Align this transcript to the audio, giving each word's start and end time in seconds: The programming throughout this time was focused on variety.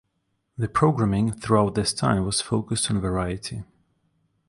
The 0.57 0.67
programming 0.67 1.31
throughout 1.31 1.75
this 1.75 1.93
time 1.93 2.25
was 2.25 2.41
focused 2.41 2.89
on 2.89 2.99
variety. 2.99 3.65